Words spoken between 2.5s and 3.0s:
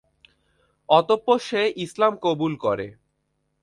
করে।